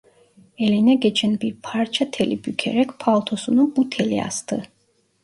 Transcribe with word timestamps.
Eline 0.57 0.95
geçen 0.95 1.39
bir 1.39 1.55
parça 1.63 2.11
teli 2.11 2.43
bükerek 2.43 2.99
paltosunu 2.99 3.73
bu 3.75 3.89
tele 3.89 4.25
astı. 4.25 4.63